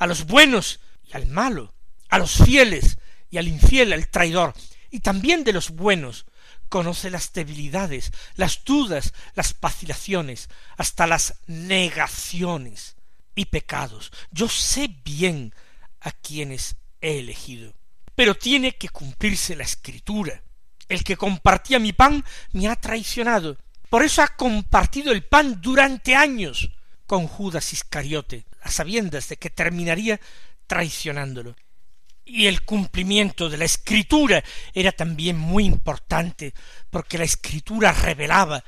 a 0.00 0.08
los 0.08 0.26
buenos 0.26 0.80
y 1.04 1.16
al 1.16 1.26
malo, 1.26 1.72
a 2.08 2.18
los 2.18 2.32
fieles 2.44 2.98
y 3.30 3.38
al 3.38 3.46
infiel, 3.46 3.92
al 3.92 4.08
traidor, 4.08 4.52
y 4.90 4.98
también 4.98 5.44
de 5.44 5.52
los 5.52 5.70
buenos, 5.70 6.26
conoce 6.68 7.10
las 7.10 7.32
debilidades, 7.32 8.10
las 8.34 8.64
dudas, 8.64 9.14
las 9.36 9.54
vacilaciones, 9.60 10.50
hasta 10.76 11.06
las 11.06 11.36
negaciones 11.46 12.96
y 13.36 13.44
pecados. 13.44 14.10
Yo 14.32 14.48
sé 14.48 14.88
bien 15.04 15.54
a 16.00 16.10
quienes 16.10 16.74
he 17.00 17.18
elegido. 17.18 17.74
Pero 18.14 18.34
tiene 18.34 18.72
que 18.76 18.88
cumplirse 18.88 19.56
la 19.56 19.64
escritura. 19.64 20.42
El 20.88 21.04
que 21.04 21.16
compartía 21.16 21.78
mi 21.78 21.92
pan 21.92 22.24
me 22.52 22.68
ha 22.68 22.76
traicionado. 22.76 23.58
Por 23.88 24.02
eso 24.02 24.22
ha 24.22 24.28
compartido 24.28 25.12
el 25.12 25.24
pan 25.24 25.60
durante 25.60 26.14
años 26.14 26.70
con 27.06 27.26
Judas 27.26 27.72
Iscariote, 27.72 28.44
a 28.62 28.70
sabiendas 28.70 29.28
de 29.28 29.36
que 29.36 29.50
terminaría 29.50 30.20
traicionándolo. 30.66 31.56
Y 32.24 32.46
el 32.46 32.64
cumplimiento 32.64 33.48
de 33.48 33.56
la 33.56 33.64
escritura 33.64 34.44
era 34.74 34.92
también 34.92 35.38
muy 35.38 35.64
importante, 35.64 36.52
porque 36.90 37.16
la 37.16 37.24
escritura 37.24 37.92
revelaba 37.92 38.62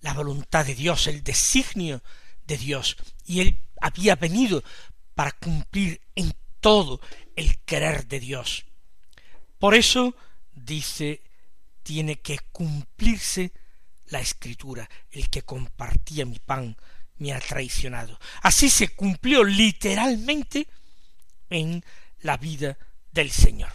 la 0.00 0.12
voluntad 0.12 0.66
de 0.66 0.74
Dios, 0.74 1.06
el 1.06 1.24
designio 1.24 2.02
de 2.46 2.58
Dios, 2.58 2.96
y 3.24 3.40
él 3.40 3.62
había 3.80 4.14
venido 4.16 4.62
para 5.14 5.32
cumplir 5.32 6.02
en 6.14 6.32
todo 6.66 7.00
el 7.36 7.58
querer 7.60 8.08
de 8.08 8.18
Dios. 8.18 8.66
Por 9.60 9.76
eso, 9.76 10.16
dice, 10.52 11.22
tiene 11.84 12.16
que 12.16 12.40
cumplirse 12.50 13.52
la 14.06 14.18
escritura. 14.18 14.90
El 15.12 15.30
que 15.30 15.42
compartía 15.42 16.26
mi 16.26 16.40
pan 16.40 16.76
me 17.18 17.32
ha 17.32 17.38
traicionado. 17.38 18.18
Así 18.42 18.68
se 18.68 18.88
cumplió 18.88 19.44
literalmente 19.44 20.66
en 21.50 21.84
la 22.22 22.36
vida 22.36 22.76
del 23.12 23.30
Señor. 23.30 23.72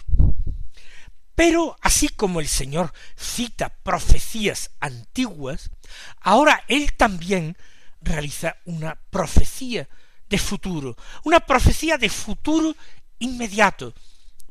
Pero 1.33 1.77
así 1.79 2.09
como 2.09 2.41
el 2.41 2.49
Señor 2.49 2.91
cita 3.15 3.69
profecías 3.69 4.69
antiguas, 4.81 5.71
ahora 6.19 6.65
Él 6.67 6.91
también 6.97 7.55
realiza 8.01 8.57
una 8.65 8.95
profecía 9.09 9.87
de 10.31 10.37
futuro, 10.37 10.95
una 11.25 11.41
profecía 11.41 11.97
de 11.97 12.09
futuro 12.09 12.73
inmediato, 13.19 13.93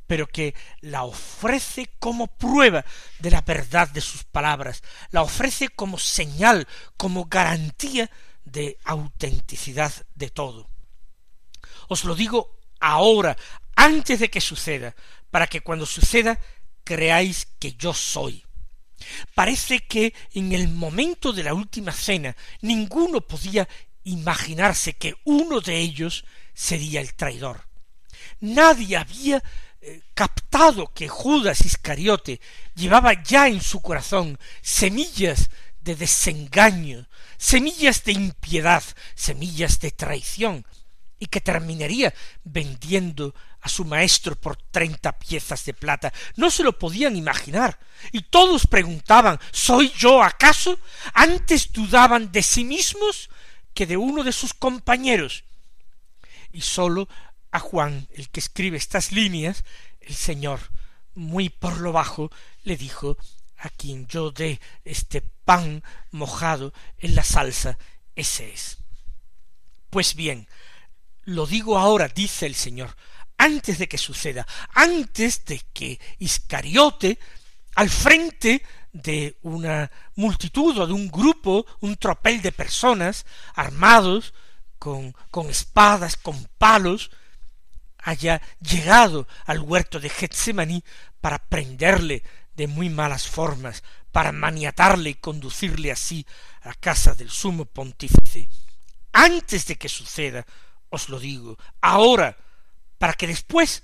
pero 0.06 0.26
que 0.26 0.54
la 0.82 1.04
ofrece 1.04 1.88
como 1.98 2.26
prueba 2.26 2.84
de 3.18 3.30
la 3.30 3.40
verdad 3.40 3.88
de 3.88 4.02
sus 4.02 4.24
palabras, 4.24 4.82
la 5.10 5.22
ofrece 5.22 5.70
como 5.70 5.98
señal, 5.98 6.68
como 6.98 7.24
garantía 7.24 8.10
de 8.44 8.78
autenticidad 8.84 9.92
de 10.14 10.28
todo. 10.28 10.68
Os 11.88 12.04
lo 12.04 12.14
digo 12.14 12.58
ahora, 12.78 13.36
antes 13.74 14.20
de 14.20 14.28
que 14.28 14.42
suceda, 14.42 14.94
para 15.30 15.46
que 15.46 15.62
cuando 15.62 15.86
suceda 15.86 16.38
creáis 16.84 17.46
que 17.58 17.72
yo 17.72 17.94
soy. 17.94 18.44
Parece 19.34 19.80
que 19.80 20.12
en 20.34 20.52
el 20.52 20.68
momento 20.68 21.32
de 21.32 21.44
la 21.44 21.54
última 21.54 21.92
cena 21.92 22.36
ninguno 22.60 23.22
podía 23.22 23.66
imaginarse 24.04 24.94
que 24.94 25.14
uno 25.24 25.60
de 25.60 25.78
ellos 25.78 26.24
sería 26.54 27.00
el 27.00 27.14
traidor. 27.14 27.66
Nadie 28.40 28.96
había 28.96 29.42
eh, 29.80 30.02
captado 30.14 30.92
que 30.92 31.08
Judas 31.08 31.62
Iscariote 31.62 32.40
llevaba 32.74 33.22
ya 33.22 33.48
en 33.48 33.62
su 33.62 33.80
corazón 33.80 34.38
semillas 34.60 35.50
de 35.80 35.96
desengaño, 35.96 37.08
semillas 37.38 38.04
de 38.04 38.12
impiedad, 38.12 38.82
semillas 39.14 39.80
de 39.80 39.90
traición, 39.90 40.66
y 41.18 41.26
que 41.26 41.40
terminaría 41.40 42.12
vendiendo 42.44 43.34
a 43.62 43.68
su 43.68 43.84
maestro 43.86 44.36
por 44.36 44.56
treinta 44.56 45.18
piezas 45.18 45.64
de 45.64 45.72
plata. 45.72 46.12
No 46.36 46.50
se 46.50 46.62
lo 46.62 46.78
podían 46.78 47.16
imaginar. 47.16 47.78
Y 48.12 48.22
todos 48.22 48.66
preguntaban 48.66 49.38
¿Soy 49.50 49.92
yo 49.96 50.22
acaso? 50.22 50.78
Antes 51.14 51.72
dudaban 51.72 52.32
de 52.32 52.42
sí 52.42 52.64
mismos 52.64 53.29
que 53.80 53.86
de 53.86 53.96
uno 53.96 54.24
de 54.24 54.32
sus 54.32 54.52
compañeros. 54.52 55.44
Y 56.52 56.60
sólo 56.60 57.08
a 57.50 57.60
Juan, 57.60 58.08
el 58.10 58.28
que 58.28 58.38
escribe 58.38 58.76
estas 58.76 59.10
líneas, 59.10 59.64
el 60.02 60.14
Señor, 60.14 60.60
muy 61.14 61.48
por 61.48 61.78
lo 61.78 61.90
bajo, 61.90 62.30
le 62.62 62.76
dijo 62.76 63.16
a 63.56 63.70
quien 63.70 64.06
yo 64.06 64.32
dé 64.32 64.60
este 64.84 65.22
pan 65.22 65.82
mojado 66.10 66.74
en 66.98 67.14
la 67.14 67.24
salsa, 67.24 67.78
ese 68.16 68.52
es. 68.52 68.76
Pues 69.88 70.14
bien, 70.14 70.46
lo 71.24 71.46
digo 71.46 71.78
ahora, 71.78 72.08
dice 72.08 72.44
el 72.44 72.56
Señor, 72.56 72.94
antes 73.38 73.78
de 73.78 73.88
que 73.88 73.96
suceda, 73.96 74.46
antes 74.74 75.46
de 75.46 75.58
que 75.72 75.98
Iscariote, 76.18 77.18
al 77.76 77.88
frente 77.88 78.62
de 78.92 79.38
una 79.42 79.90
multitud 80.16 80.78
o 80.78 80.86
de 80.86 80.92
un 80.92 81.08
grupo, 81.08 81.66
un 81.80 81.96
tropel 81.96 82.42
de 82.42 82.52
personas 82.52 83.26
armados 83.54 84.34
con, 84.78 85.14
con 85.30 85.48
espadas, 85.48 86.16
con 86.16 86.48
palos, 86.58 87.10
haya 87.98 88.40
llegado 88.60 89.28
al 89.44 89.60
huerto 89.60 90.00
de 90.00 90.08
Getsemaní 90.08 90.82
para 91.20 91.38
prenderle 91.38 92.22
de 92.56 92.66
muy 92.66 92.88
malas 92.90 93.26
formas, 93.26 93.82
para 94.12 94.32
maniatarle 94.32 95.10
y 95.10 95.14
conducirle 95.14 95.92
así 95.92 96.26
a 96.62 96.74
casa 96.74 97.14
del 97.14 97.30
sumo 97.30 97.64
pontífice. 97.64 98.48
Antes 99.12 99.66
de 99.66 99.76
que 99.76 99.88
suceda, 99.88 100.46
os 100.88 101.08
lo 101.08 101.18
digo, 101.18 101.58
ahora, 101.80 102.36
para 102.98 103.14
que 103.14 103.26
después 103.26 103.82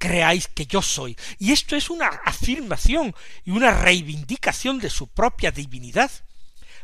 creáis 0.00 0.48
que 0.48 0.66
yo 0.66 0.80
soy. 0.80 1.16
Y 1.38 1.52
esto 1.52 1.76
es 1.76 1.90
una 1.90 2.08
afirmación 2.08 3.14
y 3.44 3.50
una 3.50 3.70
reivindicación 3.70 4.78
de 4.78 4.88
su 4.88 5.08
propia 5.08 5.52
divinidad, 5.52 6.10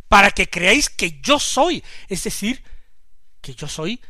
para 0.07 0.31
que 0.31 0.49
creáis 0.49 0.89
que 0.91 1.19
yo 1.21 1.41
soy, 1.41 1.83
es 2.09 2.23
decir, 2.23 2.63
que 3.41 3.55
yo 3.55 3.67
soy 3.67 4.01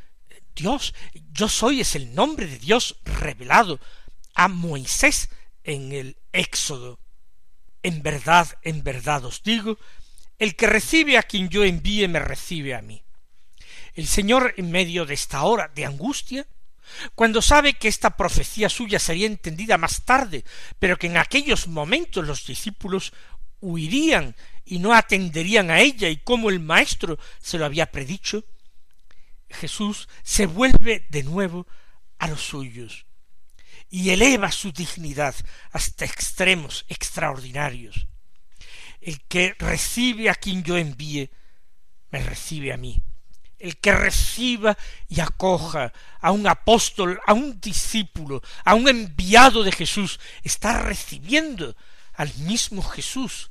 Dios, 0.55 0.95
yo 1.33 1.49
soy 1.49 1.81
es 1.81 1.95
el 1.95 2.15
nombre 2.15 2.47
de 2.47 2.59
Dios 2.59 2.97
revelado 3.05 3.79
a 4.35 4.49
Moisés 4.49 5.29
en 5.63 5.93
el 5.93 6.17
Éxodo. 6.33 6.99
En 7.83 8.03
verdad, 8.03 8.59
en 8.63 8.83
verdad 8.83 9.25
os 9.25 9.43
digo, 9.43 9.79
el 10.39 10.57
que 10.57 10.67
recibe 10.67 11.19
a 11.19 11.23
quien 11.23 11.49
yo 11.49 11.63
envíe 11.63 12.09
me 12.09 12.19
recibe 12.19 12.75
a 12.75 12.83
mí. 12.83 13.05
El 13.95 14.07
Señor, 14.07 14.55
en 14.57 14.71
medio 14.71 15.07
de 15.07 15.15
esta 15.15 15.43
hora 15.43 15.69
de 15.69 15.87
angustia, 15.87 16.47
cuando 17.15 17.43
sabe 17.43 17.75
que 17.75 17.89
esta 17.89 18.17
profecía 18.17 18.69
suya 18.69 18.99
sería 18.99 19.27
entendida 19.27 19.79
más 19.79 20.05
tarde, 20.05 20.45
pero 20.79 20.97
que 20.99 21.07
en 21.07 21.17
aquellos 21.17 21.69
momentos 21.69 22.27
los 22.27 22.47
discípulos 22.47 23.13
huirían 23.61 24.37
y 24.65 24.79
no 24.79 24.95
atenderían 24.95 25.71
a 25.71 25.81
ella 25.81 26.09
y 26.09 26.19
como 26.19 26.51
el 26.51 26.61
Maestro 26.61 27.19
se 27.41 27.59
lo 27.59 27.65
había 27.65 27.91
predicho, 27.91 28.45
Jesús 29.49 30.09
se 30.23 30.47
vuelve 30.47 31.07
de 31.09 31.23
nuevo 31.23 31.67
a 32.19 32.29
los 32.29 32.43
suyos 32.43 33.07
y 33.89 34.11
eleva 34.11 34.51
su 34.51 34.73
dignidad 34.73 35.35
hasta 35.71 36.05
extremos 36.05 36.85
extraordinarios. 36.89 38.07
El 39.01 39.23
que 39.23 39.55
recibe 39.59 40.31
a 40.31 40.35
quien 40.35 40.65
yo 40.65 40.77
envíe, 40.77 41.31
me 42.11 42.21
recibe 42.23 42.73
a 42.73 42.77
mí 42.77 43.03
el 43.59 43.77
que 43.79 43.93
reciba 43.93 44.77
y 45.09 45.21
acoja 45.21 45.93
a 46.21 46.31
un 46.31 46.47
apóstol, 46.47 47.21
a 47.27 47.33
un 47.33 47.61
discípulo, 47.61 48.43
a 48.65 48.75
un 48.75 48.89
enviado 48.89 49.63
de 49.63 49.73
Jesús, 49.73 50.21
está 50.43 50.83
recibiendo 50.83 51.77
al 52.15 52.33
mismo 52.39 52.83
Jesús. 52.83 53.51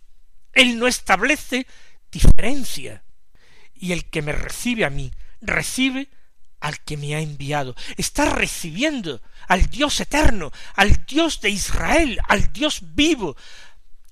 Él 0.53 0.77
no 0.77 0.87
establece 0.87 1.67
diferencia. 2.11 3.03
Y 3.73 3.91
el 3.91 4.05
que 4.09 4.21
me 4.21 4.31
recibe 4.31 4.85
a 4.85 4.89
mí, 4.89 5.11
recibe 5.41 6.09
al 6.61 6.79
que 6.81 6.97
me 6.97 7.15
ha 7.15 7.19
enviado. 7.19 7.75
Está 7.97 8.25
recibiendo 8.25 9.21
al 9.47 9.67
Dios 9.69 9.99
eterno, 9.99 10.51
al 10.75 11.05
Dios 11.05 11.41
de 11.41 11.49
Israel, 11.49 12.19
al 12.27 12.53
Dios 12.53 12.79
vivo, 12.95 13.35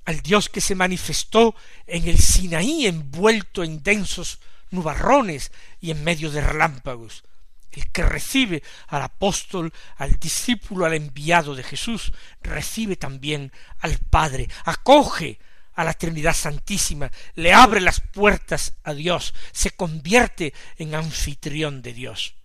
al 0.06 0.22
Dios 0.22 0.50
que 0.50 0.62
se 0.62 0.76
manifestó 0.76 1.56
en 1.88 2.08
el 2.08 2.20
Sinaí 2.20 2.86
envuelto 2.88 3.64
en 3.64 3.82
densos 3.82 4.40
nubarrones 4.74 5.52
y 5.80 5.92
en 5.92 6.04
medio 6.04 6.32
de 6.32 6.42
relámpagos. 6.42 7.24
El 7.72 7.90
que 7.92 8.04
recibe 8.04 8.62
al 8.88 9.02
apóstol, 9.02 9.74
al 9.98 10.20
discípulo, 10.20 10.86
al 10.86 10.94
enviado 10.94 11.56
de 11.56 11.64
Jesús, 11.64 12.14
recibe 12.42 12.96
también 12.96 13.52
al 13.80 13.98
Padre, 13.98 14.48
acoge 14.66 15.40
a 15.74 15.84
la 15.84 15.94
Trinidad 15.94 16.36
Santísima, 16.36 17.12
le 17.34 17.54
abre 17.54 17.82
las 17.82 18.00
puertas 18.00 18.74
a 18.84 18.94
Dios, 18.94 19.34
se 19.52 19.72
convierte 19.72 20.54
en 20.78 20.94
anfitrión 20.94 21.82
de 21.82 21.94
Dios. 21.94 22.36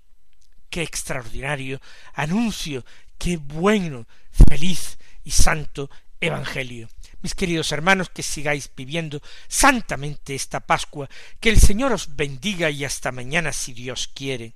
Qué 0.71 0.83
extraordinario 0.83 1.81
anuncio, 2.15 2.85
qué 3.19 3.37
bueno, 3.37 4.07
feliz 4.31 4.99
y 5.25 5.31
santo 5.31 5.91
Evangelio 6.21 6.89
mis 7.23 7.35
queridos 7.35 7.73
hermanos, 7.73 8.11
que 8.11 8.23
sigáis 8.23 8.71
viviendo 8.75 9.21
santamente 9.49 10.35
esta 10.35 10.61
Pascua, 10.61 11.09
que 11.41 11.51
el 11.51 11.59
Señor 11.59 11.93
os 11.93 12.17
bendiga 12.17 12.71
y 12.71 12.85
hasta 12.85 13.13
mañana 13.13 13.53
si 13.53 13.73
Dios 13.73 14.11
quiere. 14.15 14.55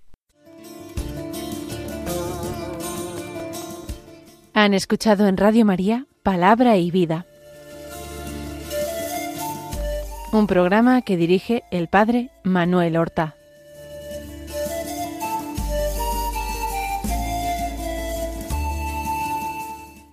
Han 4.55 4.75
escuchado 4.75 5.27
en 5.27 5.37
Radio 5.37 5.64
María 5.64 6.07
Palabra 6.22 6.77
y 6.77 6.90
Vida, 6.90 7.27
un 10.33 10.46
programa 10.46 11.03
que 11.03 11.16
dirige 11.16 11.64
el 11.70 11.88
Padre 11.88 12.31
Manuel 12.42 12.96
Horta. 12.96 13.37